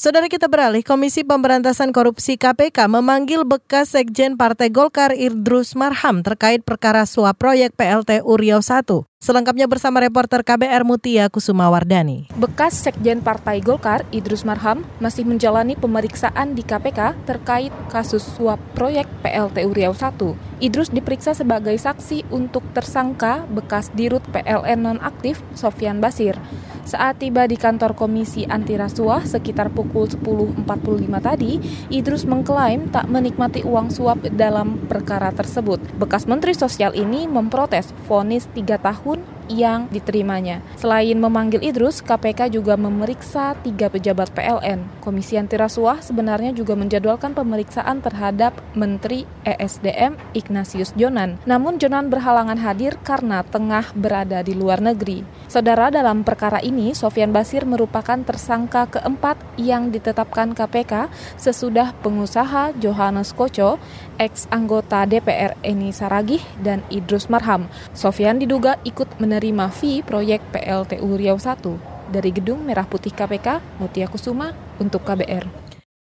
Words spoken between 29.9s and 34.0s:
10.45 tadi, Idrus mengklaim tak menikmati uang